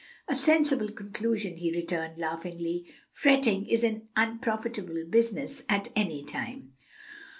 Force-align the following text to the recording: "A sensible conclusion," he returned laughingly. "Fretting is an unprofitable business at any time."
"A 0.27 0.35
sensible 0.35 0.89
conclusion," 0.91 1.57
he 1.57 1.71
returned 1.71 2.17
laughingly. 2.17 2.87
"Fretting 3.13 3.67
is 3.67 3.83
an 3.83 4.09
unprofitable 4.15 5.05
business 5.07 5.63
at 5.69 5.89
any 5.95 6.25
time." 6.25 6.73